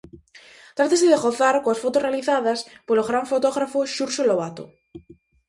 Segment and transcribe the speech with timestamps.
[0.77, 4.63] Trátase de gozar coas fotos realizadas polo gran fotógrafo Xurxo lobato.